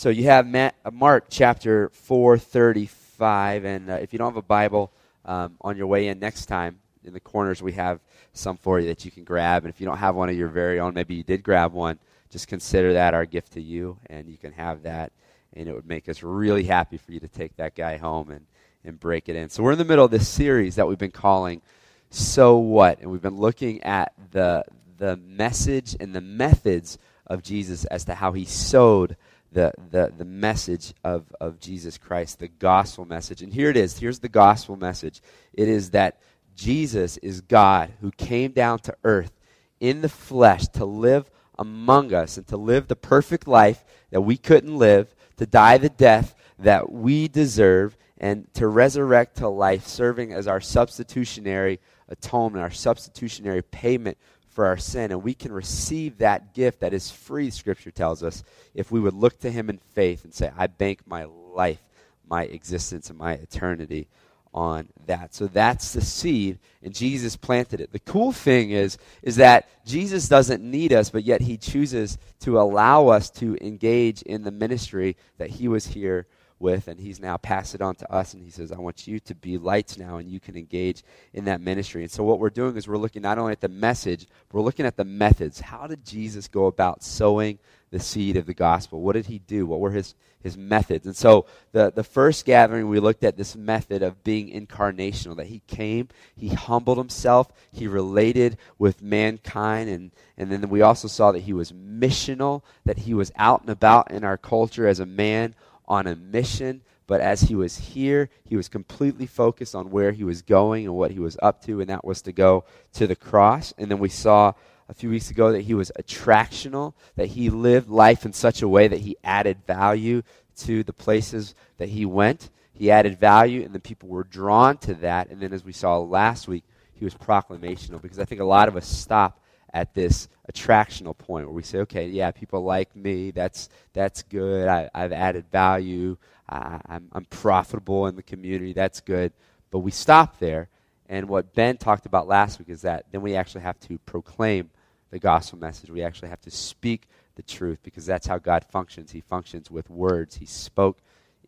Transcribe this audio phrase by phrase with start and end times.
[0.00, 4.90] So you have uh, Mark chapter 435, and uh, if you don't have a Bible
[5.26, 8.00] um, on your way in next time, in the corners we have
[8.32, 9.62] some for you that you can grab.
[9.62, 11.98] And if you don't have one of your very own, maybe you did grab one,
[12.30, 15.12] just consider that our gift to you, and you can have that.
[15.52, 18.46] And it would make us really happy for you to take that guy home and,
[18.86, 19.50] and break it in.
[19.50, 21.60] So we're in the middle of this series that we've been calling
[22.08, 23.00] So What?
[23.00, 24.64] And we've been looking at the,
[24.96, 26.96] the message and the methods
[27.26, 29.18] of Jesus as to how he sowed
[29.52, 33.42] the, the, the message of, of Jesus Christ, the gospel message.
[33.42, 33.98] And here it is.
[33.98, 35.20] Here's the gospel message
[35.52, 36.20] it is that
[36.54, 39.32] Jesus is God who came down to earth
[39.80, 44.36] in the flesh to live among us and to live the perfect life that we
[44.36, 50.32] couldn't live, to die the death that we deserve, and to resurrect to life, serving
[50.32, 54.18] as our substitutionary atonement, our substitutionary payment
[54.50, 55.10] for our sin.
[55.10, 59.14] And we can receive that gift that is free, Scripture tells us, if we would
[59.14, 61.80] look to Him in faith and say, I bank my life,
[62.28, 64.08] my existence, and my eternity
[64.52, 65.34] on that.
[65.34, 67.92] So that's the seed, and Jesus planted it.
[67.92, 72.58] The cool thing is, is that Jesus doesn't need us, but yet He chooses to
[72.58, 76.26] allow us to engage in the ministry that He was here
[76.60, 79.18] with, and he's now passed it on to us, and he says, I want you
[79.20, 81.02] to be lights now, and you can engage
[81.32, 82.02] in that ministry.
[82.02, 84.86] And so, what we're doing is we're looking not only at the message, we're looking
[84.86, 85.60] at the methods.
[85.60, 87.58] How did Jesus go about sowing
[87.90, 89.00] the seed of the gospel?
[89.00, 89.66] What did he do?
[89.66, 91.06] What were his, his methods?
[91.06, 95.46] And so, the, the first gathering, we looked at this method of being incarnational, that
[95.46, 101.32] he came, he humbled himself, he related with mankind, and, and then we also saw
[101.32, 105.06] that he was missional, that he was out and about in our culture as a
[105.06, 105.54] man
[105.90, 110.22] on a mission, but as he was here, he was completely focused on where he
[110.22, 113.16] was going and what he was up to, and that was to go to the
[113.16, 113.74] cross.
[113.76, 114.52] And then we saw
[114.88, 118.68] a few weeks ago that he was attractional, that he lived life in such a
[118.68, 120.22] way that he added value
[120.58, 122.48] to the places that he went.
[122.72, 125.30] He added value, and the people were drawn to that.
[125.30, 128.68] And then, as we saw last week, he was proclamational because I think a lot
[128.68, 129.39] of us stop
[129.72, 133.30] at this attractional point where we say, okay, yeah, people like me.
[133.30, 134.68] That's that's good.
[134.68, 136.16] I, have added value.
[136.48, 138.72] I, I'm, I'm profitable in the community.
[138.72, 139.32] That's good.
[139.70, 140.68] But we stop there.
[141.08, 144.70] And what Ben talked about last week is that then we actually have to proclaim
[145.10, 145.90] the gospel message.
[145.90, 149.10] We actually have to speak the truth because that's how God functions.
[149.10, 150.36] He functions with words.
[150.36, 150.98] He spoke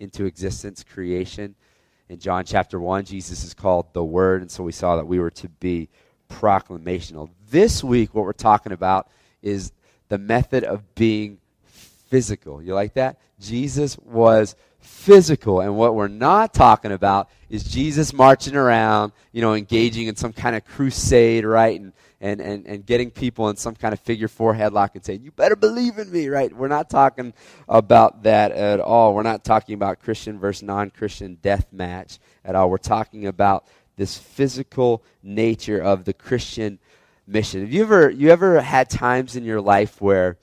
[0.01, 1.55] into existence creation.
[2.09, 5.19] In John chapter 1, Jesus is called the Word, and so we saw that we
[5.19, 5.89] were to be
[6.29, 7.31] proclamational.
[7.53, 9.11] This week, what we're talking about
[9.43, 9.73] is
[10.09, 11.37] the method of being
[11.67, 12.63] physical.
[12.63, 13.19] You like that?
[13.39, 15.61] Jesus was physical.
[15.61, 20.33] And what we're not talking about is Jesus marching around, you know, engaging in some
[20.33, 21.79] kind of crusade, right?
[21.79, 21.93] And,
[22.23, 25.31] and, and, and getting people in some kind of figure four headlock and saying, You
[25.31, 26.51] better believe in me, right?
[26.51, 27.35] We're not talking
[27.69, 29.15] about that at all.
[29.15, 32.71] We're not talking about Christian versus non Christian death match at all.
[32.71, 36.79] We're talking about this physical nature of the Christian
[37.27, 37.61] mission.
[37.61, 40.37] Have you ever you ever had times in your life where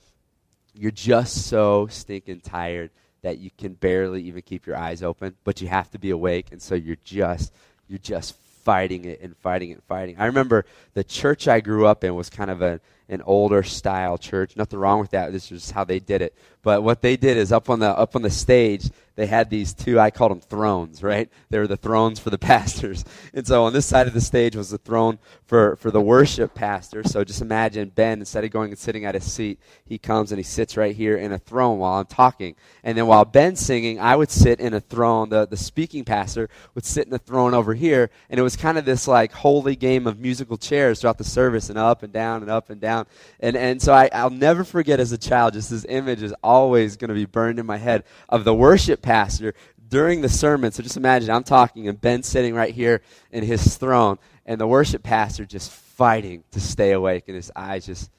[0.74, 2.90] you're just so stinking tired
[3.22, 6.46] that you can barely even keep your eyes open, but you have to be awake,
[6.52, 7.52] and so you're just
[7.88, 10.16] you're just fighting it and fighting it and fighting.
[10.18, 10.64] I remember
[10.94, 14.56] the church I grew up in was kind of a an older style church.
[14.56, 15.32] Nothing wrong with that.
[15.32, 16.34] This is how they did it.
[16.62, 19.74] But what they did is up on the up on the stage, they had these
[19.74, 19.98] two.
[19.98, 21.02] I called them thrones.
[21.02, 21.28] Right?
[21.48, 23.04] They were the thrones for the pastors.
[23.34, 26.54] And so on this side of the stage was the throne for for the worship
[26.54, 27.02] pastor.
[27.02, 30.38] So just imagine Ben instead of going and sitting at his seat, he comes and
[30.38, 32.54] he sits right here in a throne while I'm talking.
[32.84, 35.30] And then while Ben's singing, I would sit in a throne.
[35.30, 38.78] The the speaking pastor would sit in a throne over here, and it was kind
[38.78, 42.42] of this like holy game of musical chairs throughout the service, and up and down
[42.42, 42.99] and up and down.
[43.40, 46.96] And, and so I, I'll never forget as a child, just this image is always
[46.96, 49.54] going to be burned in my head of the worship pastor
[49.88, 50.72] during the sermon.
[50.72, 54.66] So just imagine I'm talking and Ben sitting right here in his throne, and the
[54.66, 58.10] worship pastor just fighting to stay awake, and his eyes just.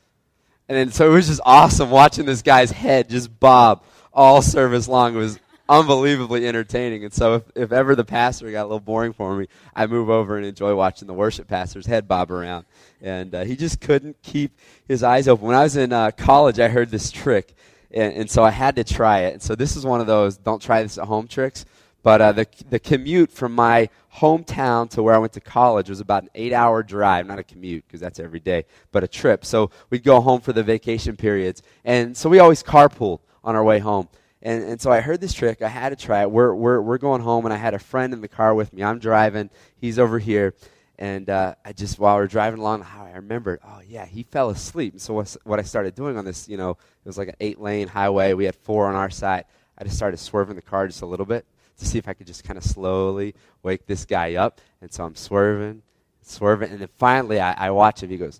[0.70, 3.84] And then, so it was just awesome watching this guy's head just bob
[4.14, 5.16] all service long.
[5.16, 7.03] It was unbelievably entertaining.
[7.03, 10.09] And so, if, if ever the pastor got a little boring for me, I move
[10.09, 12.66] over and enjoy watching the worship pastor's head bob around
[13.02, 15.47] and uh, he just couldn't keep his eyes open.
[15.47, 17.55] When I was in uh, college, I heard this trick,
[17.91, 19.34] and, and, so I had to try it.
[19.34, 21.66] And so this is one of those don't try this at home tricks.
[22.03, 25.99] But uh, the the commute from my hometown to where I went to college was
[25.99, 27.28] about an eight hour drive.
[27.28, 29.46] Not a commute because that's every day, but a trip.
[29.46, 33.63] So we'd go home for the vacation periods, and so we always carpooled on our
[33.63, 34.08] way home.
[34.41, 35.61] And, and so I heard this trick.
[35.61, 36.32] I had to try it.
[36.32, 38.84] We're, we're, we're going home, and I had a friend in the car with me.
[38.84, 39.49] I'm driving.
[39.78, 40.55] He's over here.
[40.97, 44.05] And uh, I just, while we are driving along the highway, I remembered, oh, yeah,
[44.05, 44.93] he fell asleep.
[44.93, 47.59] And so what I started doing on this, you know, it was like an eight
[47.59, 48.34] lane highway.
[48.34, 49.46] We had four on our side.
[49.78, 51.46] I just started swerving the car just a little bit
[51.79, 53.34] to see if I could just kind of slowly
[53.64, 54.61] wake this guy up.
[54.79, 55.82] And so I'm swerving,
[56.22, 58.09] swerving, and then finally I, I watch him.
[58.11, 58.40] He goes,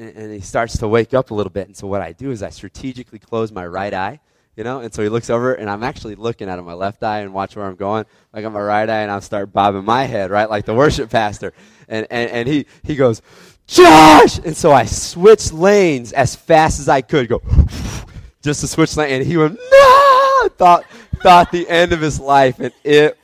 [0.00, 1.66] and, and he starts to wake up a little bit.
[1.66, 4.20] And so what I do is I strategically close my right eye
[4.56, 4.80] you know?
[4.80, 7.32] And so he looks over, and I'm actually looking at him, my left eye, and
[7.32, 8.04] watch where I'm going.
[8.34, 10.50] Like on my right eye, and I'll start bobbing my head, right?
[10.50, 11.54] Like the worship pastor.
[11.88, 13.22] And, and, and he, he goes,
[13.66, 14.38] Josh!
[14.38, 17.40] And so I switched lanes as fast as I could, go,
[18.42, 19.14] just to switch lane.
[19.14, 20.48] And he went, no!
[20.56, 20.84] Thought,
[21.22, 23.16] thought the end of his life, and it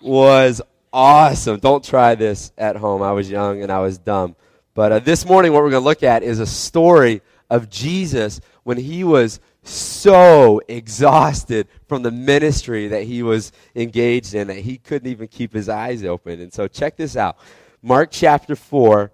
[0.00, 1.58] was awesome.
[1.58, 3.02] Don't try this at home.
[3.02, 4.36] I was young and I was dumb.
[4.74, 8.40] But uh, this morning, what we're going to look at is a story of Jesus
[8.64, 14.76] when he was so exhausted from the ministry that he was engaged in that he
[14.78, 16.40] couldn't even keep his eyes open.
[16.40, 17.38] And so check this out
[17.82, 19.12] Mark chapter 4,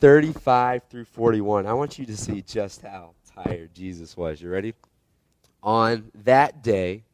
[0.00, 1.66] 35 through 41.
[1.66, 4.42] I want you to see just how tired Jesus was.
[4.42, 4.74] You ready?
[5.62, 7.04] On that day,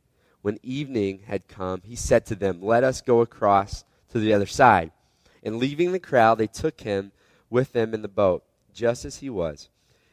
[0.43, 4.47] when evening had come, he said to them, Let us go across to the other
[4.47, 4.91] side.
[5.44, 7.12] And leaving the crowd, they took him
[7.50, 9.69] with them in the boat, just as he was.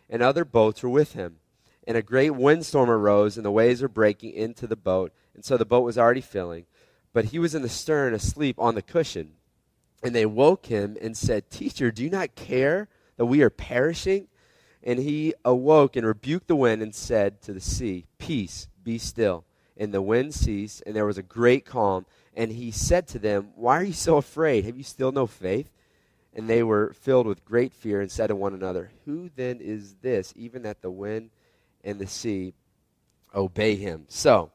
[0.10, 1.38] And other boats were with him
[1.88, 5.58] and a great windstorm arose, and the waves were breaking into the boat, and so
[5.58, 6.66] the boat was already filling.
[7.12, 9.34] But he was in the stern, asleep on the cushion.
[10.02, 14.28] And they woke him and said, Teacher, do you not care that we are perishing?
[14.82, 19.46] And he awoke and rebuked the wind and said to the sea, Peace, be still.
[19.78, 22.06] And the wind ceased, and there was a great calm.
[22.36, 24.66] And he said to them, Why are you so afraid?
[24.66, 25.70] Have you still no faith?
[26.36, 29.96] And they were filled with great fear and said to one another, Who then is
[30.02, 31.30] this, even that the wind
[31.84, 32.54] and the sea
[33.36, 34.06] obey him.
[34.08, 34.52] So,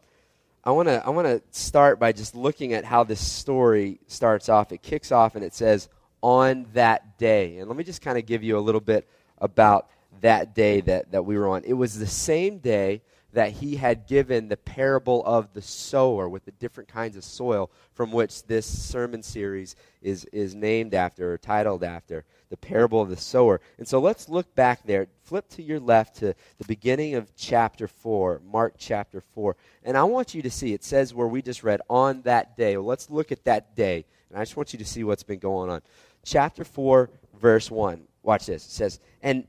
[0.64, 4.48] I want to I want to start by just looking at how this story starts
[4.48, 4.72] off.
[4.72, 5.88] It kicks off and it says
[6.20, 7.58] on that day.
[7.58, 9.08] And let me just kind of give you a little bit
[9.38, 9.88] about
[10.20, 11.64] that day that, that we were on.
[11.64, 13.02] It was the same day
[13.32, 17.70] that he had given the parable of the sower with the different kinds of soil
[17.92, 23.10] from which this sermon series is, is named after or titled after the parable of
[23.10, 23.60] the sower.
[23.76, 25.08] And so let's look back there.
[25.24, 29.56] Flip to your left to the beginning of chapter 4, Mark chapter 4.
[29.84, 32.76] And I want you to see, it says where we just read, on that day.
[32.76, 34.06] Well, let's look at that day.
[34.30, 35.82] And I just want you to see what's been going on.
[36.24, 38.04] Chapter 4, verse 1.
[38.22, 38.64] Watch this.
[38.64, 39.46] It says, And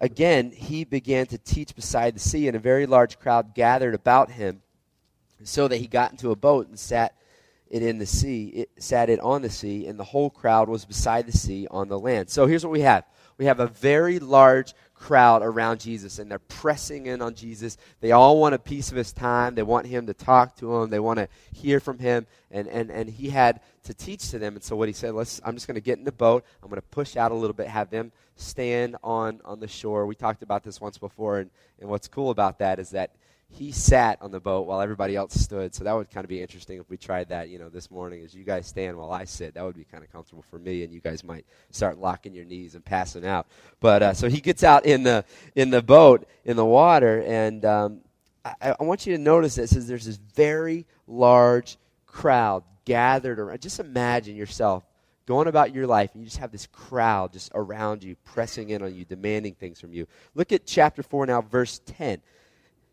[0.00, 4.30] again he began to teach beside the sea, and a very large crowd gathered about
[4.30, 4.62] him,
[5.42, 7.14] so that he got into a boat and sat
[7.70, 10.84] it in the sea, it sat it on the sea, and the whole crowd was
[10.84, 12.30] beside the sea on the land.
[12.30, 13.04] So here's what we have.
[13.38, 17.76] We have a very large crowd around Jesus, and they're pressing in on Jesus.
[18.00, 19.54] They all want a piece of his time.
[19.54, 20.90] They want him to talk to them.
[20.90, 22.26] They want to hear from him.
[22.50, 24.54] And, and, and he had to teach to them.
[24.54, 26.44] And so what he said, Let's, I'm just going to get in the boat.
[26.62, 30.06] I'm going to push out a little bit, have them stand on, on the shore.
[30.06, 33.10] We talked about this once before, and, and what's cool about that is that
[33.48, 35.74] he sat on the boat while everybody else stood.
[35.74, 38.24] So that would kind of be interesting if we tried that, you know, this morning
[38.24, 39.54] as you guys stand while I sit.
[39.54, 42.44] That would be kind of comfortable for me, and you guys might start locking your
[42.44, 43.46] knees and passing out.
[43.80, 45.24] But uh, so he gets out in the
[45.54, 48.00] in the boat in the water, and um,
[48.44, 51.76] I, I want you to notice this: says there's this very large
[52.06, 53.60] crowd gathered around.
[53.60, 54.84] Just imagine yourself
[55.26, 58.82] going about your life and you just have this crowd just around you pressing in
[58.82, 62.20] on you demanding things from you look at chapter 4 now verse 10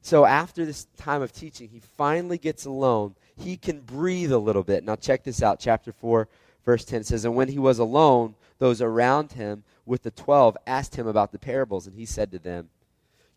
[0.02, 3.16] so after this time of teaching, he finally gets alone.
[3.38, 4.84] He can breathe a little bit.
[4.84, 5.60] Now, check this out.
[5.60, 6.28] Chapter 4,
[6.66, 10.96] verse 10 says, And when he was alone, those around him with the twelve asked
[10.96, 12.70] him about the parables, and he said to them,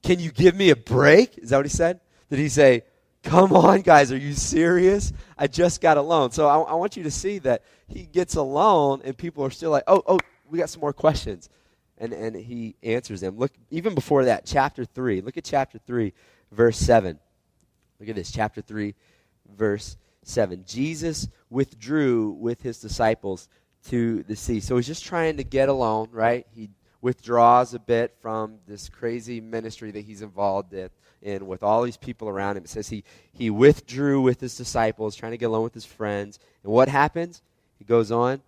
[0.02, 1.38] Can you give me a break?
[1.38, 2.00] Is that what he said?
[2.30, 2.85] Did he say,
[3.23, 5.12] Come on, guys, are you serious?
[5.38, 6.30] I just got alone.
[6.30, 9.71] So I, I want you to see that he gets alone, and people are still
[9.71, 10.18] like, Oh, oh,
[10.50, 11.49] we got some more questions.
[11.97, 13.38] And, and he answers them.
[13.38, 15.21] Look, even before that, chapter 3.
[15.21, 16.12] Look at chapter 3
[16.54, 17.18] verse 7.
[18.00, 18.94] Look at this, chapter 3,
[19.56, 20.64] verse 7.
[20.66, 23.49] Jesus withdrew with his disciples
[23.88, 24.61] to the sea.
[24.61, 26.46] So he's just trying to get alone, right?
[26.54, 26.70] He
[27.00, 30.88] withdraws a bit from this crazy ministry that he's involved in,
[31.20, 32.64] in with all these people around him.
[32.64, 36.38] It says he, he withdrew with his disciples, trying to get alone with his friends.
[36.62, 37.42] And what happens?
[37.78, 38.40] He goes on,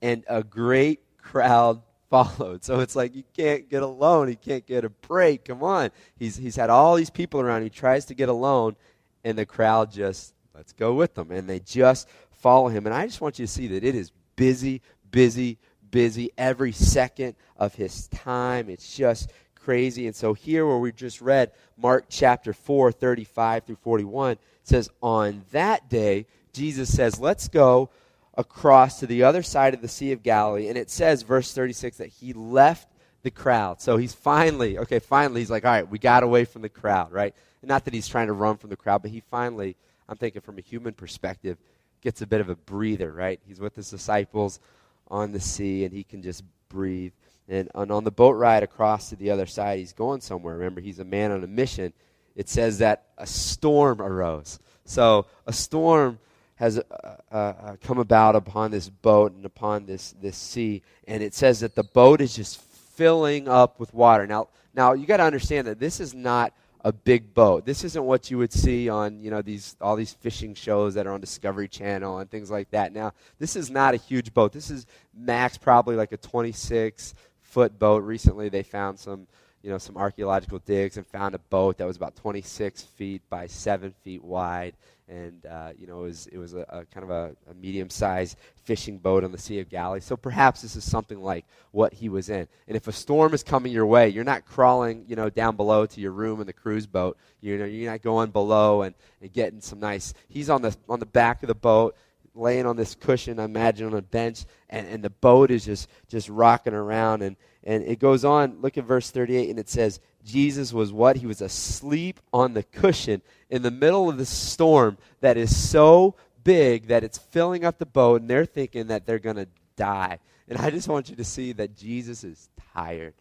[0.00, 2.64] and a great crowd followed.
[2.64, 4.28] So it's like you can't get alone.
[4.28, 5.44] He can't get a break.
[5.46, 5.90] Come on.
[6.18, 7.62] He's, he's had all these people around.
[7.62, 8.76] He tries to get alone,
[9.24, 11.30] and the crowd just, let's go with them.
[11.30, 12.86] And they just follow him.
[12.86, 15.58] And I just want you to see that it is busy, busy,
[15.90, 18.68] busy every second of his time.
[18.68, 20.06] It's just crazy.
[20.06, 25.44] And so here where we just read Mark chapter 4, 35 through 41, says, On
[25.52, 27.90] that day, Jesus says, Let's go
[28.36, 30.68] across to the other side of the Sea of Galilee.
[30.68, 32.88] And it says, verse 36, that he left
[33.22, 33.80] the crowd.
[33.80, 37.12] So he's finally, okay, finally, he's like, all right, we got away from the crowd,
[37.12, 37.34] right?
[37.62, 39.74] not that he's trying to run from the crowd, but he finally,
[40.08, 41.58] I'm thinking from a human perspective,
[42.00, 43.40] gets a bit of a breather, right?
[43.44, 44.60] He's with his disciples
[45.08, 47.12] on the sea, and he can just breathe.
[47.48, 50.54] And, and on the boat ride across to the other side, he's going somewhere.
[50.54, 51.92] Remember, he's a man on a mission.
[52.36, 54.60] It says that a storm arose.
[54.84, 56.18] So a storm
[56.56, 56.82] has uh,
[57.30, 61.60] uh, uh, come about upon this boat and upon this, this sea, and it says
[61.60, 64.26] that the boat is just filling up with water.
[64.26, 67.66] Now, now you got to understand that this is not a big boat.
[67.66, 71.06] This isn't what you would see on you know these all these fishing shows that
[71.06, 72.92] are on Discovery Channel and things like that.
[72.92, 74.52] Now, this is not a huge boat.
[74.52, 78.04] This is max probably like a 26 foot boat.
[78.04, 79.26] Recently, they found some
[79.62, 83.46] you know some archaeological digs and found a boat that was about 26 feet by
[83.48, 84.74] seven feet wide
[85.08, 88.36] and uh, you know it was it was a, a kind of a, a medium-sized
[88.64, 90.00] fishing boat on the Sea of Galilee.
[90.00, 92.48] So perhaps this is something like what he was in.
[92.66, 95.86] And if a storm is coming your way, you're not crawling you know down below
[95.86, 97.16] to your room in the cruise boat.
[97.40, 100.14] You know you're not going below and, and getting some nice.
[100.28, 101.96] He's on the on the back of the boat
[102.34, 105.88] laying on this cushion, I imagine on a bench, and, and the boat is just
[106.08, 107.36] just rocking around and
[107.66, 111.16] and it goes on, look at verse 38, and it says, Jesus was what?
[111.16, 116.16] He was asleep on the cushion in the middle of the storm that is so
[116.42, 120.18] big that it's filling up the boat, and they're thinking that they're going to die.
[120.48, 123.14] And I just want you to see that Jesus is tired.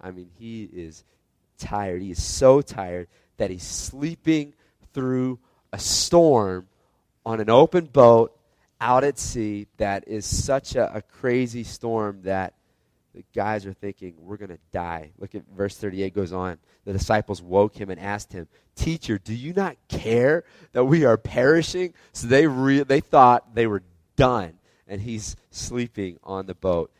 [0.00, 1.02] I mean, he is
[1.58, 2.02] tired.
[2.02, 4.52] He is so tired that he's sleeping
[4.92, 5.38] through
[5.72, 6.68] a storm
[7.24, 8.36] on an open boat
[8.80, 12.54] out at sea that is such a, a crazy storm that
[13.14, 15.10] the guys are thinking, we're going to die.
[15.18, 16.58] Look at verse 38 goes on.
[16.84, 21.16] The disciples woke him and asked him, Teacher, do you not care that we are
[21.16, 21.94] perishing?
[22.12, 23.82] So they, re- they thought they were
[24.16, 24.54] done.
[24.86, 26.90] And he's sleeping on the boat.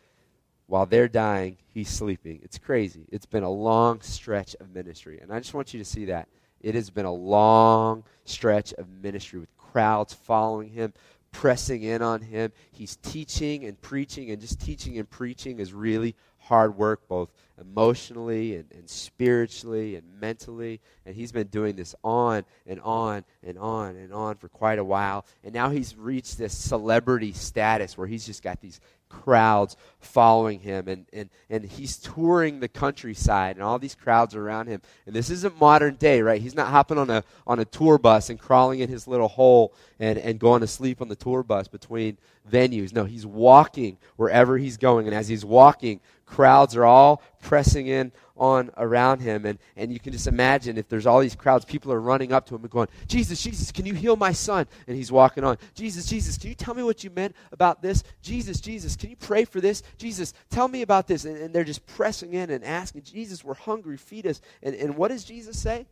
[0.67, 2.41] While they're dying, he's sleeping.
[2.43, 3.07] It's crazy.
[3.11, 5.19] It's been a long stretch of ministry.
[5.21, 6.29] And I just want you to see that.
[6.61, 10.93] It has been a long stretch of ministry with crowds following him,
[11.33, 12.53] pressing in on him.
[12.73, 18.57] He's teaching and preaching, and just teaching and preaching is really hard work, both emotionally
[18.57, 20.81] and, and spiritually and mentally.
[21.07, 24.85] And he's been doing this on and on and on and on for quite a
[24.85, 25.25] while.
[25.45, 30.89] And now he's reached this celebrity status where he's just got these crowds following him
[30.89, 34.81] and, and, and he's touring the countryside and all these crowds around him.
[35.05, 36.41] And this isn't modern day right?
[36.41, 39.75] He's not hopping on a, on a tour bus and crawling in his little hole
[39.99, 42.17] and, and going to sleep on the tour bus between
[42.51, 42.95] venues.
[42.95, 48.13] No he's walking wherever he's going and as he's walking crowds are all pressing in
[48.41, 49.45] on around him.
[49.45, 52.47] And, and you can just imagine if there's all these crowds, people are running up
[52.47, 54.67] to him and going, Jesus, Jesus, can you heal my son?
[54.89, 55.59] And he's walking on.
[55.75, 58.03] Jesus, Jesus, can you tell me what you meant about this?
[58.23, 59.83] Jesus, Jesus, can you pray for this?
[59.99, 61.27] Jesus, tell me about this.
[61.27, 64.41] And, and they're just pressing in and asking, Jesus, we're hungry, feed us.
[64.63, 65.87] And, and what does Jesus say?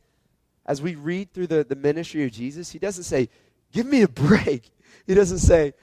[0.64, 3.28] As we read through the, the ministry of Jesus, he doesn't say,
[3.72, 4.70] give me a break.
[5.06, 5.74] He doesn't say,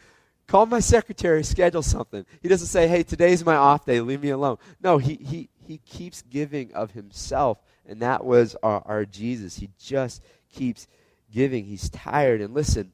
[0.47, 2.25] call my secretary, schedule something.
[2.41, 4.57] He doesn't say, hey, today's my off day, leave me alone.
[4.81, 9.57] No, he, he, he keeps giving of himself, and that was our, our Jesus.
[9.57, 10.21] He just
[10.53, 10.87] keeps
[11.33, 11.65] giving.
[11.65, 12.41] He's tired.
[12.41, 12.91] And listen,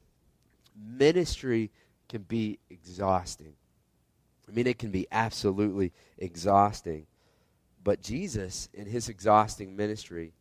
[0.76, 1.70] ministry
[2.08, 3.54] can be exhausting.
[4.48, 7.06] I mean, it can be absolutely exhausting.
[7.82, 10.32] But Jesus, in his exhausting ministry,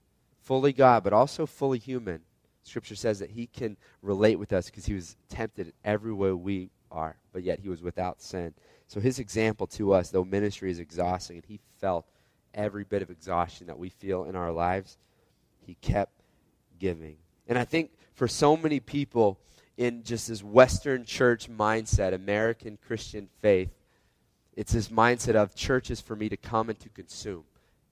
[0.41, 2.21] fully God, but also fully human,
[2.63, 6.69] Scripture says that he can relate with us because he was tempted every way we
[6.91, 8.53] are, but yet he was without sin.
[8.87, 12.05] So his example to us, though ministry is exhausting, and he felt
[12.53, 14.97] every bit of exhaustion that we feel in our lives,
[15.65, 16.13] he kept
[16.79, 17.17] giving.
[17.47, 19.39] And I think for so many people
[19.77, 23.71] in just this Western church mindset, American Christian faith,
[24.55, 27.43] it's this mindset of church is for me to come and to consume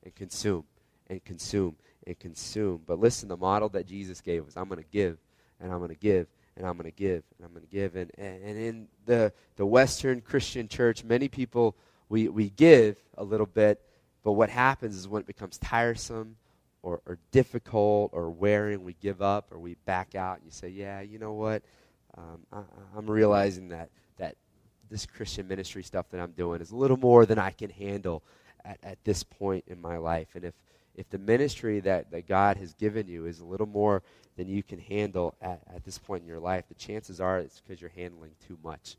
[0.04, 0.66] and consume
[1.08, 1.76] and consume
[2.06, 2.82] and consume.
[2.86, 5.18] But listen, the model that Jesus gave was I'm going to give
[5.60, 7.96] and I'm going to give and I'm going to give and I'm going to give.
[7.96, 11.76] And, and in the, the Western Christian church, many people,
[12.10, 13.82] we, we give a little bit,
[14.24, 16.36] but what happens is when it becomes tiresome
[16.82, 20.70] or, or difficult or wearing, we give up or we back out and you say,
[20.70, 21.64] yeah, you know what?
[22.18, 22.62] Um, I,
[22.98, 24.36] I'm realizing that, that
[24.90, 28.24] this Christian ministry stuff that I'm doing is a little more than I can handle
[28.66, 30.30] at, at this point in my life.
[30.36, 30.54] And if,
[30.96, 34.04] if the ministry that, that God has given you is a little more
[34.36, 37.62] than you can handle at, at this point in your life, the chances are it's
[37.62, 38.96] because you're handling too much.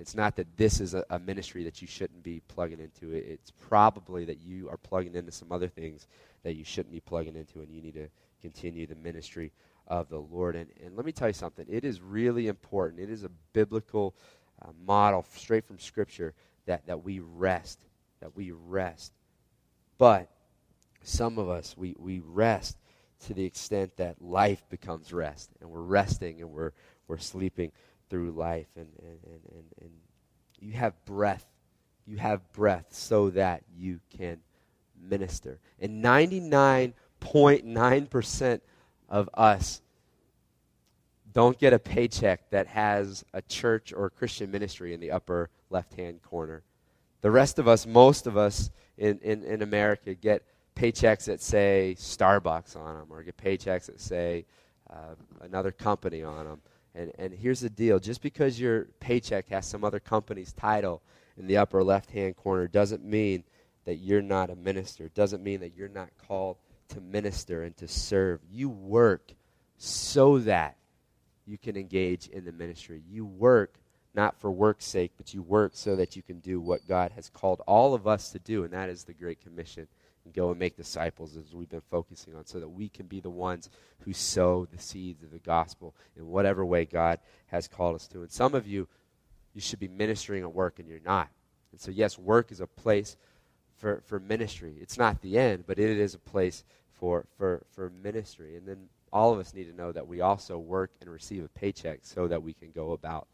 [0.00, 3.12] It's not that this is a, a, ministry that you shouldn't be plugging into.
[3.14, 6.08] It, it's probably that you are plugging into some other things
[6.42, 8.08] that you shouldn't be plugging into, and you need to
[8.40, 9.52] continue the ministry
[9.86, 10.56] of the Lord.
[10.56, 11.66] And, and let me tell you something.
[11.68, 13.02] It is really important.
[13.02, 14.14] It is a biblical
[14.62, 16.32] uh, model straight from Scripture
[16.64, 17.84] that, that we rest,
[18.20, 19.12] that we rest.
[19.98, 20.30] But
[21.02, 22.78] some of us, we, we rest
[23.26, 26.72] to the extent that life becomes rest, and we're resting and we're,
[27.06, 27.70] we're sleeping
[28.10, 28.66] through life.
[28.76, 29.90] And, and, and, and,
[30.62, 31.46] you have breath.
[32.06, 34.40] You have breath so that you can
[35.00, 35.58] minister.
[35.80, 38.60] And 99.9%
[39.08, 39.80] of us
[41.32, 45.48] don't get a paycheck that has a church or a Christian ministry in the upper
[45.70, 46.62] left hand corner.
[47.22, 50.42] The rest of us, most of us in, in, in America, get
[50.74, 54.46] paychecks that say Starbucks on them or get paychecks that say
[54.88, 56.60] uh, another company on them.
[56.94, 61.02] And, and here's the deal just because your paycheck has some other company's title
[61.36, 63.44] in the upper left hand corner doesn't mean
[63.84, 65.04] that you're not a minister.
[65.04, 66.56] It doesn't mean that you're not called
[66.88, 68.40] to minister and to serve.
[68.50, 69.32] You work
[69.78, 70.76] so that
[71.46, 73.02] you can engage in the ministry.
[73.08, 73.74] You work
[74.14, 77.28] not for work's sake, but you work so that you can do what God has
[77.28, 79.86] called all of us to do, and that is the Great Commission.
[80.30, 83.30] Go and make disciples, as we've been focusing on, so that we can be the
[83.30, 83.68] ones
[84.00, 88.22] who sow the seeds of the gospel in whatever way God has called us to.
[88.22, 88.88] And some of you,
[89.54, 91.28] you should be ministering at work, and you're not.
[91.72, 93.16] And so, yes, work is a place
[93.76, 94.76] for, for ministry.
[94.80, 98.56] It's not the end, but it is a place for, for, for ministry.
[98.56, 101.48] And then all of us need to know that we also work and receive a
[101.48, 103.26] paycheck so that we can go about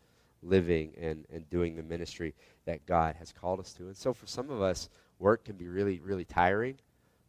[0.42, 2.34] living and, and doing the ministry
[2.64, 3.86] that God has called us to.
[3.86, 4.88] And so for some of us,
[5.18, 6.78] work can be really, really tiring.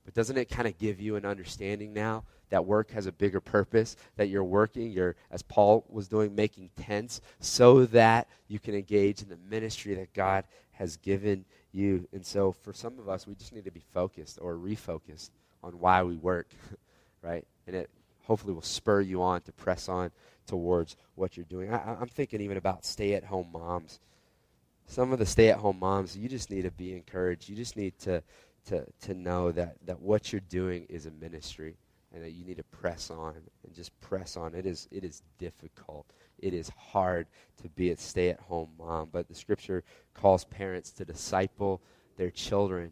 [0.08, 3.42] But doesn't it kind of give you an understanding now that work has a bigger
[3.42, 8.74] purpose, that you're working, you're, as Paul was doing, making tents so that you can
[8.74, 12.08] engage in the ministry that God has given you.
[12.14, 15.74] And so for some of us, we just need to be focused or refocused on
[15.74, 16.48] why we work,
[17.22, 17.46] right?
[17.68, 17.90] And it
[18.24, 20.12] hopefully will spur you on to press on
[20.46, 21.74] towards what you're doing.
[21.74, 24.00] I, am thinking even about stay at home moms.
[24.86, 27.50] Some of the stay at home moms, you just need to be encouraged.
[27.50, 28.24] You just need to,
[28.68, 31.78] to, to know that, that what you're doing is a ministry
[32.14, 34.54] and that you need to press on and just press on.
[34.56, 36.06] It is, it is difficult.
[36.40, 37.28] It is hard
[37.62, 41.82] to be a stay at home mom, but the scripture calls parents to disciple
[42.18, 42.92] their children.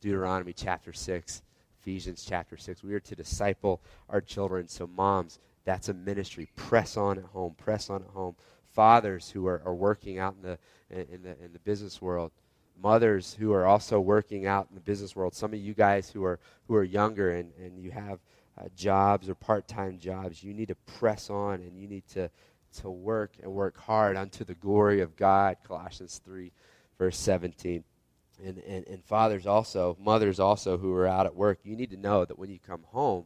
[0.00, 1.42] Deuteronomy chapter 6,
[1.80, 2.82] Ephesians chapter 6.
[2.82, 4.68] We are to disciple our children.
[4.68, 6.48] So, moms, that's a ministry.
[6.56, 7.54] Press on at home.
[7.56, 8.36] Press on at home.
[8.74, 10.58] Fathers who are, are working out in the,
[10.90, 12.32] in, the, in the business world.
[12.80, 15.34] Mothers who are also working out in the business world.
[15.34, 18.18] Some of you guys who are, who are younger and, and you have
[18.58, 22.30] uh, jobs or part time jobs, you need to press on and you need to,
[22.80, 25.56] to work and work hard unto the glory of God.
[25.66, 26.52] Colossians 3,
[26.98, 27.84] verse 17.
[28.44, 31.96] And, and, and fathers also, mothers also who are out at work, you need to
[31.96, 33.24] know that when you come home,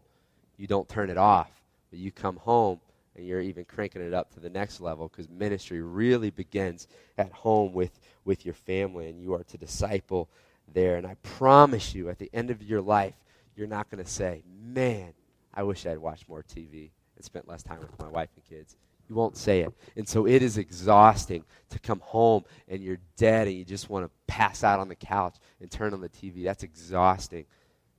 [0.56, 1.50] you don't turn it off
[1.90, 2.80] but you come home
[3.18, 6.86] and you're even cranking it up to the next level because ministry really begins
[7.18, 10.30] at home with, with your family and you are to disciple
[10.72, 10.96] there.
[10.96, 13.14] And I promise you, at the end of your life,
[13.56, 15.12] you're not going to say, Man,
[15.52, 18.76] I wish I'd watched more TV and spent less time with my wife and kids.
[19.08, 19.72] You won't say it.
[19.96, 24.04] And so it is exhausting to come home and you're dead and you just want
[24.04, 26.44] to pass out on the couch and turn on the TV.
[26.44, 27.46] That's exhausting.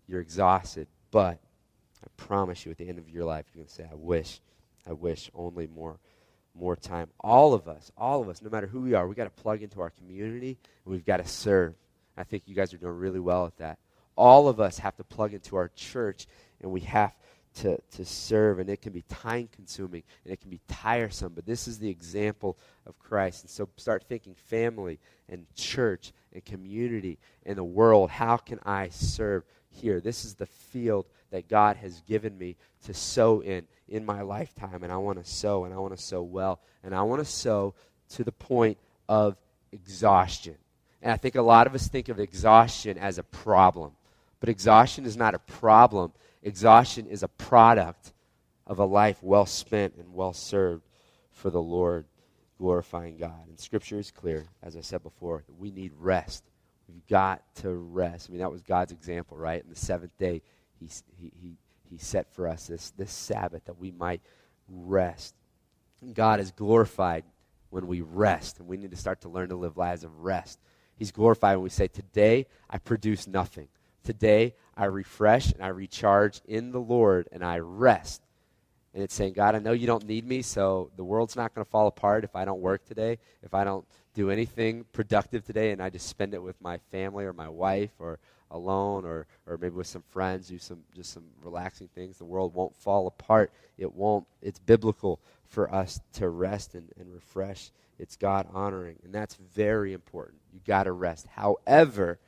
[0.08, 0.88] You're exhausted.
[1.12, 1.39] But
[2.03, 4.39] I promise you, at the end of your life, you're going to say, I wish,
[4.88, 6.00] I wish only more,
[6.56, 7.10] more time.
[7.20, 9.62] All of us, all of us, no matter who we are, we got to plug
[9.62, 11.76] into our community and we've got to serve.
[12.18, 13.80] I think you guys are doing really well at that.
[14.15, 16.28] All of us have to plug into our church
[16.62, 17.13] and we have
[17.56, 21.46] to, to serve, and it can be time consuming and it can be tiresome, but
[21.46, 23.44] this is the example of Christ.
[23.44, 28.10] And so start thinking family and church and community and the world.
[28.12, 30.00] How can I serve here?
[30.00, 34.84] This is the field that God has given me to sow in in my lifetime.
[34.84, 36.60] And I want to sow, and I want to sow well.
[36.84, 37.74] And I want to sow
[38.10, 39.36] to the point of
[39.72, 40.56] exhaustion.
[41.02, 43.92] And I think a lot of us think of exhaustion as a problem.
[44.39, 48.13] But exhaustion is not a problem, exhaustion is a product
[48.65, 50.84] of a life well spent and well served
[51.32, 52.06] for the Lord,
[52.58, 53.48] glorifying God.
[53.48, 56.44] And Scripture is clear, as I said before, that we need rest.
[56.88, 58.30] We've got to rest.
[58.30, 59.62] I mean, that was God's example, right?
[59.63, 60.42] In the seventh day,
[60.80, 60.89] he,
[61.20, 61.58] he,
[61.89, 64.22] he, set for us this, this Sabbath that we might
[64.70, 65.36] rest.
[66.13, 67.24] God is glorified
[67.70, 70.60] when we rest, and we need to start to learn to live lives of rest.
[70.96, 73.68] He's glorified when we say, Today I produce nothing.
[74.04, 78.22] Today I refresh and I recharge in the Lord and I rest.
[78.94, 81.63] And it's saying, God, I know you don't need me, so the world's not going
[81.63, 85.72] to fall apart if I don't work today, if I don't do anything productive today,
[85.72, 88.20] and I just spend it with my family or my wife or
[88.51, 92.17] alone or, or maybe with some friends, do some just some relaxing things.
[92.17, 93.51] The world won't fall apart.
[93.77, 94.25] It won't.
[94.41, 97.71] It's biblical for us to rest and, and refresh.
[97.97, 100.39] It's God honoring, and that's very important.
[100.53, 101.27] You got to rest.
[101.27, 102.19] However,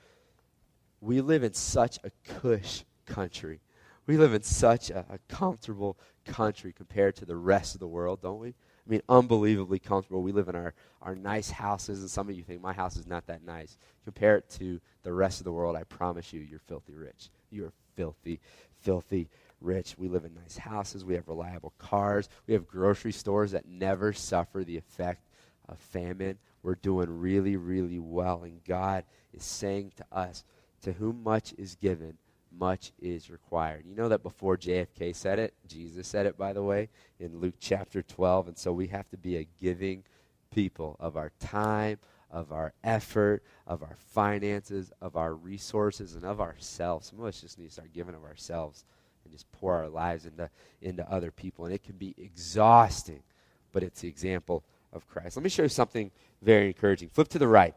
[1.00, 3.62] we live in such a cush country.
[4.06, 8.22] We live in such a, a comfortable country compared to the rest of the world,
[8.22, 8.54] don't we?
[8.86, 10.22] I mean, unbelievably comfortable.
[10.22, 13.08] We live in our, our nice houses, and some of you think my house is
[13.08, 13.78] not that nice.
[14.04, 17.30] Compare it to the rest of the world, I promise you, you're filthy rich.
[17.52, 18.40] You're filthy,
[18.80, 19.96] filthy rich.
[19.98, 21.06] We live in nice houses.
[21.06, 22.30] We have reliable cars.
[22.48, 25.28] We have grocery stores that never suffer the effect
[25.70, 26.38] of famine.
[26.64, 28.44] We're doing really, really well.
[28.44, 30.44] And God is saying to us,
[30.84, 32.18] to whom much is given,
[32.58, 33.86] much is required.
[33.86, 37.56] You know that before JFK said it, Jesus said it, by the way, in Luke
[37.60, 38.50] chapter 12.
[38.50, 40.04] And so we have to be a giving
[40.52, 46.42] people of our time, of our effort, of our finances, of our resources, and of
[46.42, 47.08] ourselves.
[47.08, 48.86] Some of us just need to start giving of ourselves
[49.24, 50.50] and just pour our lives into,
[50.82, 51.66] into other people.
[51.66, 53.24] And it can be exhausting,
[53.72, 55.38] but it's the example of Christ.
[55.38, 56.12] Let me show you something
[56.42, 57.10] very encouraging.
[57.10, 57.76] Flip to the right,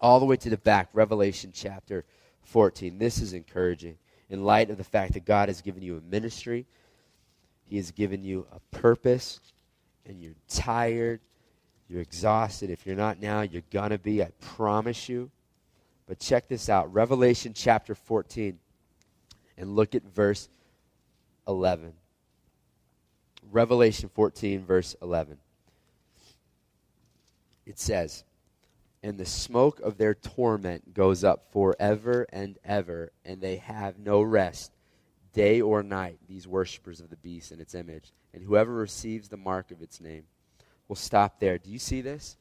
[0.00, 2.04] all the way to the back, Revelation chapter
[2.48, 2.98] 14.
[2.98, 3.96] This is encouraging
[4.30, 6.66] in light of the fact that God has given you a ministry,
[7.68, 9.40] He has given you a purpose,
[10.06, 11.20] and you're tired,
[11.88, 12.70] you're exhausted.
[12.70, 15.30] If you're not now, you're going to be, I promise you.
[16.06, 18.58] But check this out Revelation chapter 14,
[19.56, 20.48] and look at verse
[21.46, 21.92] 11.
[23.50, 25.38] Revelation 14, verse 11.
[27.66, 28.24] It says,
[29.08, 34.20] and the smoke of their torment goes up forever and ever, and they have no
[34.20, 34.70] rest,
[35.32, 38.12] day or night, these worshippers of the beast and its image.
[38.34, 40.24] And whoever receives the mark of its name
[40.88, 41.56] will stop there.
[41.56, 42.36] Do you see this?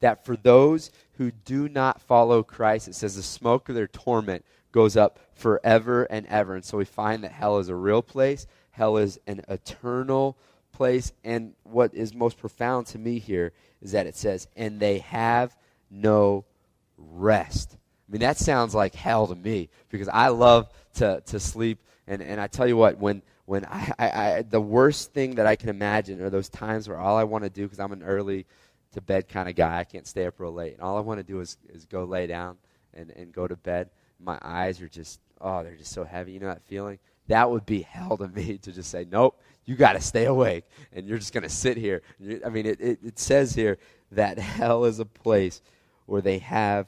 [0.00, 4.44] That for those who do not follow Christ, it says the smoke of their torment
[4.72, 6.54] goes up forever and ever.
[6.54, 10.36] And so we find that hell is a real place, hell is an eternal
[10.70, 11.14] place.
[11.24, 15.56] And what is most profound to me here is that it says, and they have
[15.94, 16.44] no
[16.98, 17.76] rest.
[18.08, 21.78] I mean, that sounds like hell to me because I love to, to sleep.
[22.06, 25.46] And, and I tell you what, when, when I, I, I the worst thing that
[25.46, 28.02] I can imagine are those times where all I want to do, because I'm an
[28.02, 28.46] early
[28.92, 30.74] to bed kind of guy, I can't stay up real late.
[30.74, 32.58] And all I want to do is, is go lay down
[32.92, 33.90] and, and go to bed.
[34.20, 36.32] My eyes are just, oh, they're just so heavy.
[36.32, 36.98] You know that feeling?
[37.28, 40.64] That would be hell to me to just say, nope, you got to stay awake.
[40.92, 42.02] And you're just going to sit here.
[42.44, 43.78] I mean, it, it, it says here
[44.12, 45.62] that hell is a place
[46.06, 46.86] where they have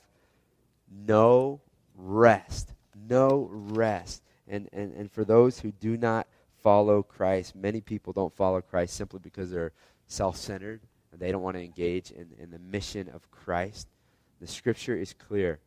[0.90, 1.61] no
[1.96, 2.72] rest.
[3.09, 4.22] No rest.
[4.48, 6.26] And, and, and for those who do not
[6.62, 9.72] follow Christ, many people don't follow Christ simply because they're
[10.07, 10.81] self centered
[11.18, 13.88] they don't want to engage in, in the mission of Christ.
[14.40, 15.59] The scripture is clear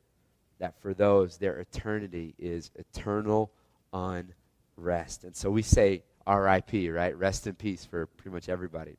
[0.59, 3.51] that for those, their eternity is eternal
[3.93, 5.23] unrest.
[5.23, 7.17] And so we say RIP, right?
[7.17, 8.97] Rest in peace for pretty much everybody.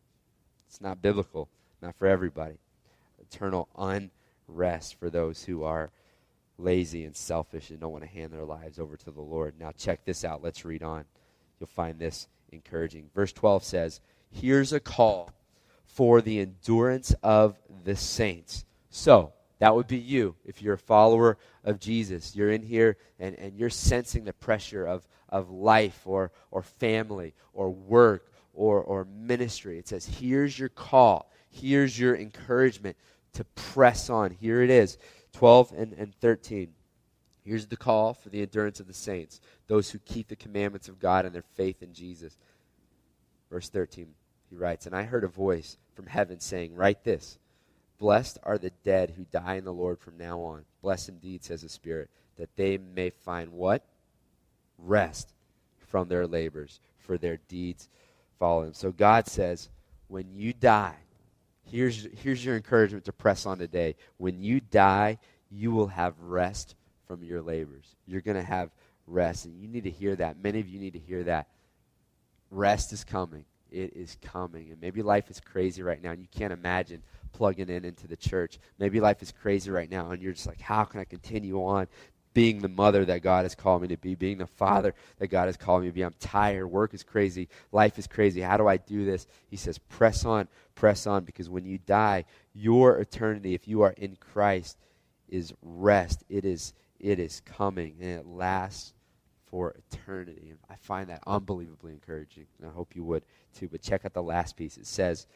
[0.68, 1.48] It's not biblical,
[1.82, 2.58] not for everybody.
[3.20, 4.10] Eternal unrest
[4.54, 5.90] rest for those who are
[6.58, 9.54] lazy and selfish and don't want to hand their lives over to the Lord.
[9.58, 10.42] Now, check this out.
[10.42, 11.04] Let's read on.
[11.58, 13.10] You'll find this encouraging.
[13.14, 15.32] Verse 12 says, Here's a call
[15.86, 18.64] for the endurance of the saints.
[18.90, 22.34] So, that would be you if you're a follower of Jesus.
[22.34, 27.34] You're in here and, and you're sensing the pressure of, of life or, or family
[27.52, 29.78] or work or, or ministry.
[29.78, 31.30] It says, Here's your call.
[31.50, 32.96] Here's your encouragement
[33.34, 34.30] to press on.
[34.30, 34.98] Here it is
[35.32, 36.72] 12 and, and 13.
[37.44, 41.00] Here's the call for the endurance of the saints, those who keep the commandments of
[41.00, 42.36] God and their faith in Jesus.
[43.50, 44.06] Verse 13,
[44.50, 47.38] he writes, And I heard a voice from heaven saying, Write this
[47.98, 50.64] Blessed are the dead who die in the Lord from now on.
[50.82, 53.84] Blessed indeed, says the Spirit, that they may find what?
[54.78, 55.34] Rest
[55.88, 57.88] from their labors, for their deeds
[58.38, 58.74] follow them.
[58.74, 59.68] So God says,
[60.08, 60.96] when you die,
[61.70, 63.96] Here's, here's your encouragement to press on today.
[64.16, 65.18] When you die,
[65.50, 66.74] you will have rest
[67.06, 67.96] from your labors.
[68.06, 68.70] You're going to have
[69.06, 70.42] rest, and you need to hear that.
[70.42, 71.48] Many of you need to hear that.
[72.50, 73.44] Rest is coming.
[73.70, 74.70] It is coming.
[74.70, 77.02] And maybe life is crazy right now, and you can't imagine
[77.32, 78.58] plugging in into the church.
[78.78, 81.86] Maybe life is crazy right now, and you're just like, how can I continue on
[82.32, 85.46] being the mother that God has called me to be, being the father that God
[85.46, 86.02] has called me to be.
[86.02, 86.66] I'm tired.
[86.66, 87.48] Work is crazy.
[87.72, 88.40] Life is crazy.
[88.40, 89.26] How do I do this?
[89.48, 93.94] He says, press on, press on, because when you die, your eternity, if you are
[93.96, 94.78] in Christ,
[95.28, 96.24] is rest.
[96.28, 98.94] It is, it is coming, and it lasts
[99.46, 100.48] for eternity.
[100.50, 103.68] And I find that unbelievably encouraging, and I hope you would too.
[103.68, 104.76] But check out the last piece.
[104.76, 105.26] It says,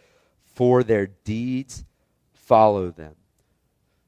[0.54, 1.84] For their deeds
[2.32, 3.14] follow them.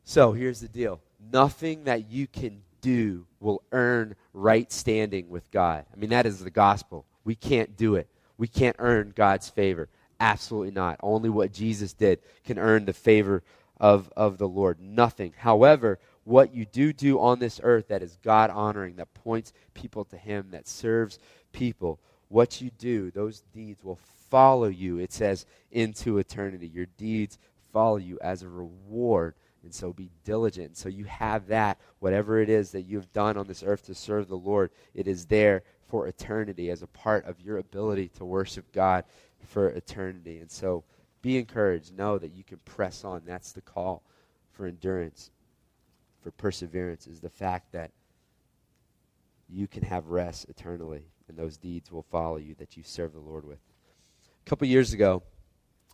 [0.05, 1.01] So here's the deal
[1.33, 5.85] nothing that you can do will earn right standing with God.
[5.93, 7.05] I mean, that is the gospel.
[7.25, 8.09] We can't do it.
[8.39, 9.89] We can't earn God's favor.
[10.21, 11.01] Absolutely not.
[11.03, 13.43] Only what Jesus did can earn the favor
[13.81, 14.79] of, of the Lord.
[14.81, 15.35] Nothing.
[15.37, 20.05] However, what you do do on this earth that is God honoring, that points people
[20.05, 21.19] to Him, that serves
[21.51, 21.99] people.
[22.29, 23.99] What you do, those deeds will
[24.31, 26.69] follow you, it says, into eternity.
[26.69, 27.37] Your deeds
[27.73, 29.35] follow you as a reward.
[29.67, 30.77] And so be diligent.
[30.77, 34.29] So you have that, whatever it is that you've done on this earth to serve
[34.29, 38.73] the Lord, it is there for eternity as a part of your ability to worship
[38.73, 39.05] God
[39.45, 40.39] for eternity.
[40.39, 40.85] And so
[41.21, 41.97] be encouraged.
[41.99, 43.23] Know that you can press on.
[43.27, 44.05] That's the call
[44.53, 45.33] for endurance,
[46.23, 47.91] for perseverance, is the fact that
[49.49, 53.19] you can have rest eternally, and those deeds will follow you that you serve the
[53.19, 53.59] Lord with.
[54.45, 55.25] A couple years ago,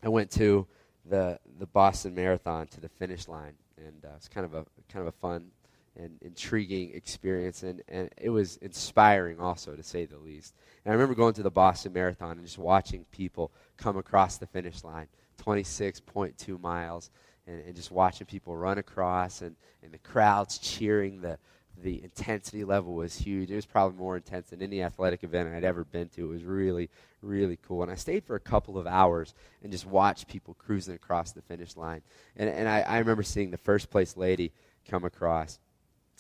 [0.03, 0.67] I went to
[1.05, 5.07] the the Boston Marathon to the finish line, and uh, it's kind of a kind
[5.07, 5.51] of a fun
[5.97, 10.55] and intriguing experience, and, and it was inspiring also, to say the least.
[10.85, 14.47] And I remember going to the Boston Marathon and just watching people come across the
[14.47, 15.09] finish line,
[15.45, 17.11] 26.2 miles,
[17.47, 21.21] and, and just watching people run across, and, and the crowds cheering.
[21.21, 21.39] The
[21.83, 23.51] the intensity level was huge.
[23.51, 26.25] It was probably more intense than any athletic event I'd ever been to.
[26.25, 26.91] It was really,
[27.21, 27.83] really cool.
[27.83, 31.43] And I stayed for a couple of hours and just watched people cruising across the
[31.43, 32.03] finish line.
[32.37, 34.53] And, and I, I remember seeing the first place lady
[34.89, 35.59] come across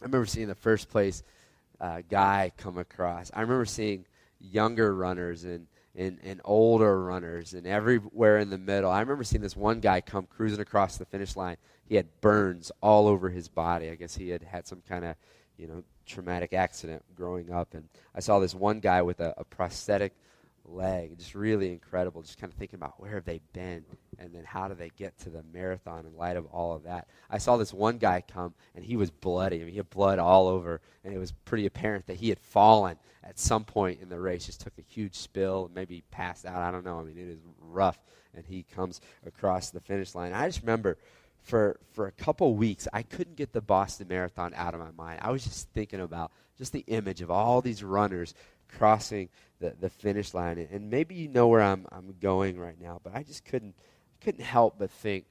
[0.02, 1.22] I remember seeing the first place
[1.80, 3.30] uh, guy come across.
[3.32, 4.04] I remember seeing
[4.40, 8.90] younger runners and, and, and older runners and everywhere in the middle.
[8.90, 11.56] I remember seeing this one guy come cruising across the finish line.
[11.84, 13.90] He had burns all over his body.
[13.90, 15.14] I guess he had had some kind of,
[15.56, 17.74] you know, traumatic accident growing up.
[17.74, 20.14] And I saw this one guy with a, a prosthetic
[20.64, 21.18] leg.
[21.18, 22.22] Just really incredible.
[22.22, 23.84] Just kind of thinking about where have they been
[24.18, 27.08] and then how do they get to the marathon in light of all of that.
[27.30, 29.56] I saw this one guy come and he was bloody.
[29.56, 32.38] I mean, he had blood all over and it was pretty apparent that he had
[32.38, 34.46] fallen at some point in the race.
[34.46, 36.62] Just took a huge spill, maybe passed out.
[36.62, 36.98] I don't know.
[36.98, 37.98] I mean, it is rough.
[38.34, 40.32] And he comes across the finish line.
[40.32, 40.96] I just remember
[41.42, 45.20] for for a couple weeks I couldn't get the Boston Marathon out of my mind.
[45.22, 48.34] I was just thinking about just the image of all these runners
[48.78, 49.28] crossing
[49.60, 50.66] the, the finish line.
[50.70, 53.74] And maybe you know where I'm, I'm going right now, but I just couldn't,
[54.20, 55.24] couldn't help but think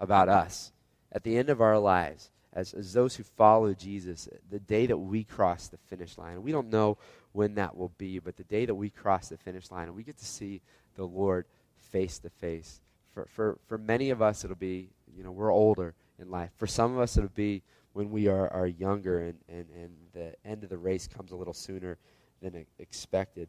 [0.00, 0.72] about us
[1.12, 4.96] at the end of our lives as, as those who follow Jesus, the day that
[4.96, 6.42] we cross the finish line.
[6.42, 6.98] We don't know
[7.32, 10.02] when that will be, but the day that we cross the finish line and we
[10.02, 10.60] get to see
[10.96, 11.46] the Lord
[11.92, 12.80] face to face.
[13.14, 16.50] For, for, for many of us, it'll be, you know, we're older in life.
[16.56, 20.32] For some of us, it'll be when we are, are younger and, and, and the
[20.48, 21.98] end of the race comes a little sooner
[22.40, 23.48] than expected.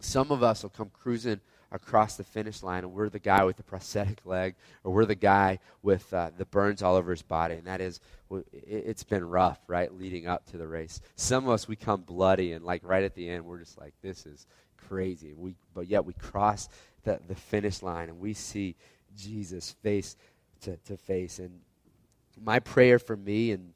[0.00, 1.40] Some of us will come cruising
[1.70, 5.14] across the finish line, and we're the guy with the prosthetic leg, or we're the
[5.14, 8.00] guy with uh, the burns all over his body, and that is,
[8.52, 11.00] it's been rough, right, leading up to the race.
[11.16, 13.92] Some of us, we come bloody, and like right at the end, we're just like,
[14.02, 14.46] this is
[14.88, 15.34] crazy.
[15.34, 16.68] We, but yet we cross
[17.02, 18.76] the, the finish line, and we see
[19.16, 20.16] Jesus face
[20.64, 21.38] to, to face.
[21.38, 21.60] And
[22.42, 23.72] my prayer for me, and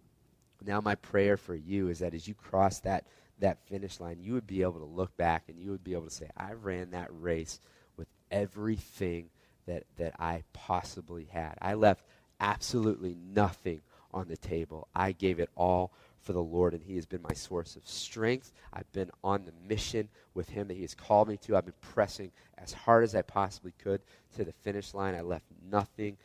[0.64, 3.06] now my prayer for you, is that as you cross that
[3.40, 6.04] that finish line, you would be able to look back and you would be able
[6.04, 7.60] to say, I ran that race
[7.96, 9.30] with everything
[9.66, 11.54] that, that I possibly had.
[11.62, 12.04] I left
[12.40, 13.80] absolutely nothing
[14.12, 14.88] on the table.
[14.94, 18.52] I gave it all for the Lord, and He has been my source of strength.
[18.72, 21.56] I've been on the mission with Him that He has called me to.
[21.56, 24.00] I've been pressing as hard as I possibly could
[24.36, 25.14] to the finish line.
[25.14, 26.16] I left nothing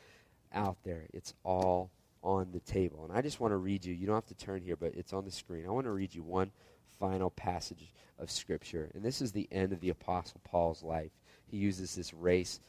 [0.54, 1.04] out there.
[1.14, 1.92] It's all
[2.24, 3.06] on the table.
[3.06, 5.14] And I just want to read you, you don't have to turn here, but it's
[5.14, 5.66] on the screen.
[5.66, 6.52] I want to read you one
[7.00, 8.90] final passage of Scripture.
[8.94, 11.12] And this is the end of the Apostle Paul's life.
[11.48, 12.60] He uses this race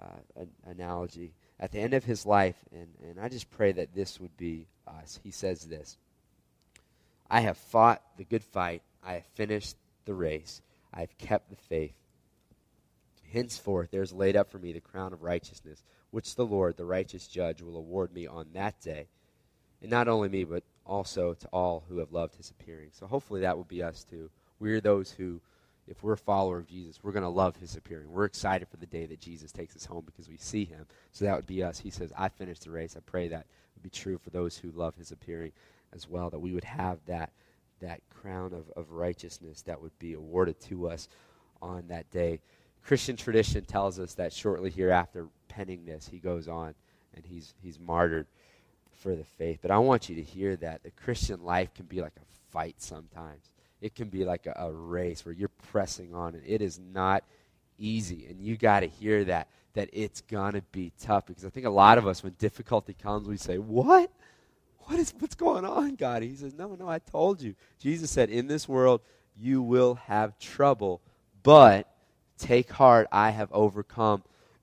[0.00, 3.94] uh, an analogy at the end of his life, and, and I just pray that
[3.94, 5.20] this would be us.
[5.22, 5.96] He says this
[7.30, 10.60] I have fought the good fight, I have finished the race,
[10.92, 11.94] I have kept the faith.
[13.32, 16.84] Henceforth there is laid up for me the crown of righteousness, which the Lord, the
[16.84, 19.08] righteous judge, will award me on that day.
[19.80, 22.90] And not only me, but also to all who have loved his appearing.
[22.92, 24.30] So hopefully that will be us too.
[24.60, 25.40] We're those who,
[25.88, 28.12] if we're a follower of Jesus, we're going to love his appearing.
[28.12, 30.86] We're excited for the day that Jesus takes us home because we see him.
[31.10, 31.78] So that would be us.
[31.80, 32.96] He says, I finished the race.
[32.96, 35.52] I pray that would be true for those who love his appearing
[35.94, 37.32] as well, that we would have that,
[37.80, 41.08] that crown of, of righteousness that would be awarded to us
[41.60, 42.40] on that day.
[42.84, 46.74] Christian tradition tells us that shortly hereafter, penning this, he goes on
[47.14, 48.26] and he's, he's martyred
[49.00, 49.58] for the faith.
[49.62, 52.76] But I want you to hear that the Christian life can be like a fight
[52.78, 53.50] sometimes.
[53.80, 57.24] It can be like a, a race where you're pressing on, and it is not
[57.78, 58.26] easy.
[58.28, 61.70] And you got to hear that that it's gonna be tough because I think a
[61.70, 64.10] lot of us, when difficulty comes, we say, "What?
[64.80, 68.28] What is what's going on, God?" He says, "No, no, I told you." Jesus said,
[68.28, 69.00] "In this world
[69.36, 71.00] you will have trouble,
[71.42, 71.91] but
[72.38, 74.22] take heart, I have overcome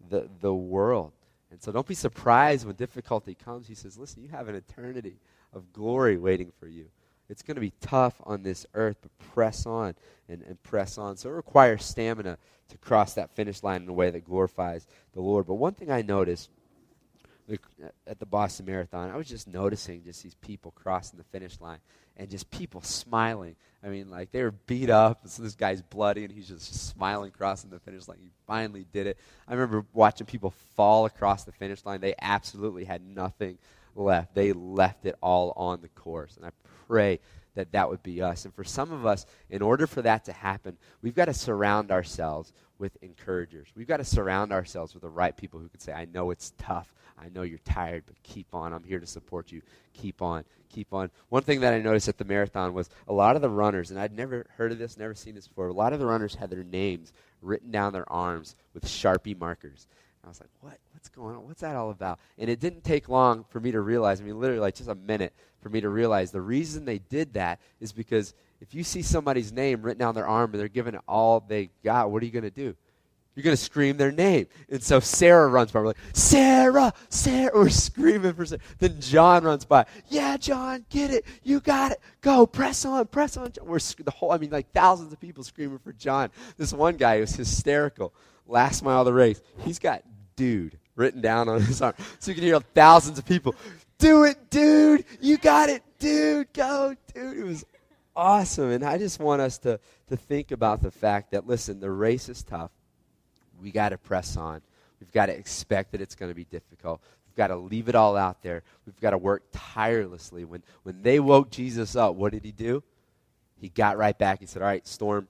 [0.10, 1.12] the the world."
[1.52, 3.68] And so don't be surprised when difficulty comes.
[3.68, 5.18] He says, listen, you have an eternity
[5.52, 6.86] of glory waiting for you.
[7.28, 9.96] It's going to be tough on this earth, but press on
[10.28, 11.18] and, and press on.
[11.18, 12.38] So it requires stamina
[12.70, 15.48] to cross that finish line in a way that glorifies the Lord.
[15.48, 16.50] But one thing I noticed
[18.08, 21.80] at the Boston Marathon, I was just noticing just these people crossing the finish line
[22.18, 23.56] and just people smiling.
[23.84, 27.32] I mean, like they were beat up, so this guy's bloody, and he's just smiling
[27.32, 28.18] crossing the finish line.
[28.22, 29.18] He finally did it.
[29.48, 32.02] I remember watching people fall across the finish line.
[32.02, 33.58] They absolutely had nothing
[33.96, 34.36] left.
[34.36, 36.52] They left it all on the course, and I
[36.88, 37.20] pray
[37.56, 38.46] that that would be us.
[38.46, 41.92] And for some of us, in order for that to happen, we've got to surround
[41.92, 43.68] ourselves with encouragers.
[43.76, 46.54] We've got to surround ourselves with the right people who can say, I know it's
[46.58, 46.94] tough.
[47.22, 48.74] I know you're tired, but keep on.
[48.74, 49.62] I'm here to support you.
[49.94, 50.46] Keep on.
[50.70, 51.12] Keep on.
[51.28, 54.00] One thing that I noticed at the marathon was a lot of the runners, and
[54.00, 56.50] I'd never heard of this, never seen this before, a lot of the runners had
[56.50, 57.12] their names
[57.42, 59.88] written down their arms with Sharpie markers.
[60.24, 60.78] I was like, what?
[60.94, 61.48] What's going on?
[61.48, 62.20] What's that all about?
[62.38, 64.96] And it didn't take long for me to realize, I mean, literally like just a
[64.96, 69.02] minute for me to realize the reason they did that is because if you see
[69.02, 72.26] somebody's name written on their arm and they're giving it all they got, what are
[72.26, 72.76] you going to do?
[73.36, 74.48] You're going to scream their name.
[74.70, 75.80] And so Sarah runs by.
[75.80, 77.52] We're like, Sarah, Sarah.
[77.54, 78.62] We're screaming for Sarah.
[78.80, 79.86] Then John runs by.
[80.10, 81.24] Yeah, John, get it.
[81.44, 82.02] You got it.
[82.20, 83.54] Go, press on, press on.
[83.64, 86.32] We're the whole, I mean, like thousands of people screaming for John.
[86.58, 88.14] This one guy was hysterical.
[88.50, 89.42] Last mile of the race.
[89.60, 90.04] He's got
[90.36, 91.94] dude written down on his arm.
[92.20, 93.56] So you can hear thousands of people.
[93.98, 95.06] Do it, dude.
[95.22, 96.52] You got it, dude.
[96.54, 97.38] Go, dude.
[97.38, 97.66] It was
[98.16, 98.72] awesome.
[98.72, 102.28] And I just want us to, to think about the fact that, listen, the race
[102.28, 102.72] is tough
[103.62, 104.62] we got to press on.
[105.00, 107.02] We've got to expect that it's going to be difficult.
[107.28, 108.64] We've got to leave it all out there.
[108.86, 110.46] We've got to work tirelessly.
[110.46, 112.84] When, when they woke Jesus up, what did he do?
[113.60, 114.40] He got right back.
[114.40, 115.28] He said, All right, storm,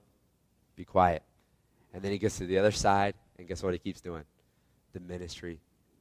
[0.76, 1.24] be quiet.
[1.94, 4.24] And then he gets to the other side, and guess what he keeps doing?
[4.94, 5.60] The ministry.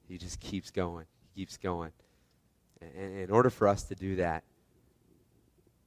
[0.08, 1.06] He just keeps going.
[1.34, 1.92] He keeps going.
[2.80, 4.44] And in order for us to do that,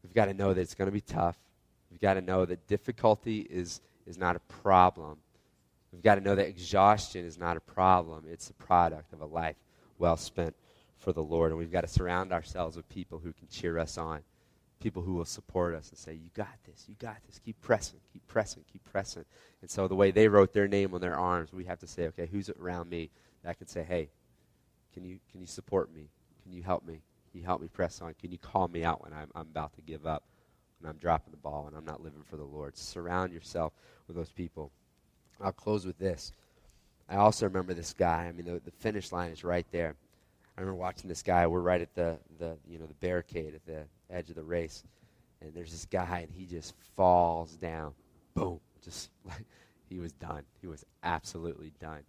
[0.04, 1.38] we've got to know that it's going to be tough.
[1.90, 5.18] We've got to know that difficulty is, is not a problem.
[5.92, 9.26] We've got to know that exhaustion is not a problem, it's a product of a
[9.26, 9.58] life
[9.98, 10.56] well spent
[10.98, 11.52] for the Lord.
[11.52, 14.22] And we've got to surround ourselves with people who can cheer us on,
[14.82, 17.40] people who will support us and say, You got this, you got this.
[17.40, 19.26] Keep pressing, keep pressing, keep pressing.
[19.62, 22.08] And so the way they wrote their name on their arms, we have to say,
[22.08, 23.10] Okay, who's around me
[23.44, 24.10] that can say, Hey,
[24.94, 26.10] can you, can you support me?
[26.44, 27.02] Can you help me?
[27.32, 28.14] Can you help me press on?
[28.20, 30.24] Can you call me out when I'm, I'm about to give up,
[30.80, 32.78] when I'm dropping the ball, and I'm not living for the Lord?
[32.78, 33.72] Surround yourself
[34.08, 34.72] with those people.
[35.40, 36.34] I'll close with this.
[37.10, 38.26] I also remember this guy.
[38.28, 39.96] I mean, the, the finish line is right there.
[40.58, 41.48] I remember watching this guy.
[41.48, 44.84] We're right at the, the you know the barricade at the edge of the race,
[45.42, 47.94] and there's this guy, and he just falls down.
[48.34, 48.60] Boom!
[48.84, 49.46] Just like
[49.90, 50.44] he was done.
[50.62, 52.02] He was absolutely done.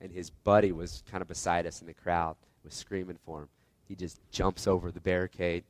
[0.00, 3.48] And his buddy was kind of beside us in the crowd, was screaming for him.
[3.86, 5.64] He just jumps over the barricade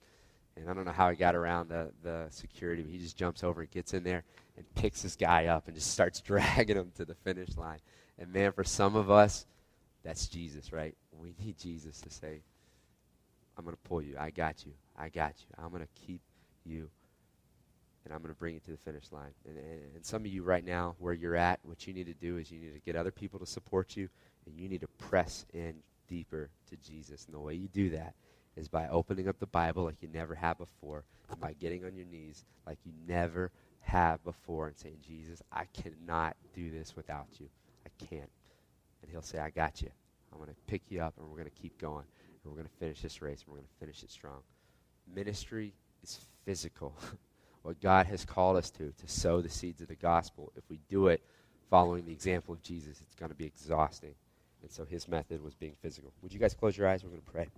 [0.61, 3.43] and I don't know how he got around the, the security, but he just jumps
[3.43, 4.25] over and gets in there
[4.57, 7.79] and picks this guy up and just starts dragging him to the finish line.
[8.19, 9.47] And man, for some of us,
[10.03, 10.95] that's Jesus, right?
[11.19, 12.43] We need Jesus to say,
[13.57, 14.17] I'm going to pull you.
[14.19, 14.73] I got you.
[15.01, 15.47] I got you.
[15.63, 16.21] I'm going to keep
[16.65, 16.91] you.
[18.05, 19.33] And I'm going to bring you to the finish line.
[19.47, 22.15] And, and, and some of you right now, where you're at, what you need to
[22.15, 24.09] do is you need to get other people to support you,
[24.47, 25.75] and you need to press in
[26.09, 27.27] deeper to Jesus.
[27.27, 28.15] And the way you do that
[28.57, 31.95] is by opening up the Bible like you never have before, and by getting on
[31.95, 37.29] your knees like you never have before, and saying, Jesus, I cannot do this without
[37.39, 37.49] you.
[37.87, 38.31] I can't.
[39.03, 39.91] And He'll say, I got you.
[40.33, 42.05] I'm going to pick you up, and we're going to keep going,
[42.43, 44.41] and we're going to finish this race, and we're going to finish it strong.
[45.15, 46.95] Ministry is physical.
[47.63, 50.53] what God has called us to, to sow the seeds of the gospel.
[50.57, 51.23] If we do it
[51.69, 54.15] following the example of Jesus, it's going to be exhausting.
[54.63, 56.13] And so his method was being physical.
[56.23, 57.03] Would you guys close your eyes?
[57.03, 57.49] We're going to pray.